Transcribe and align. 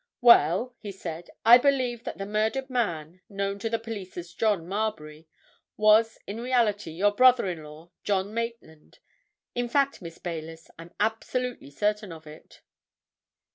"Well," 0.21 0.73
he 0.79 0.91
said, 0.91 1.29
"I 1.45 1.59
believe 1.59 2.05
that 2.05 2.17
the 2.17 2.25
murdered 2.25 2.71
man, 2.71 3.21
known 3.29 3.59
to 3.59 3.69
the 3.69 3.77
police 3.77 4.17
as 4.17 4.33
John 4.33 4.67
Marbury, 4.67 5.27
was, 5.77 6.17
in 6.25 6.41
reality, 6.41 6.89
your 6.89 7.11
brother 7.11 7.45
in 7.45 7.63
law, 7.63 7.91
John 8.03 8.33
Maitland. 8.33 8.97
In 9.53 9.69
fact, 9.69 10.01
Miss 10.01 10.17
Baylis, 10.17 10.71
I'm 10.79 10.91
absolutely 10.99 11.69
certain 11.69 12.11
of 12.11 12.25
it!" 12.25 12.61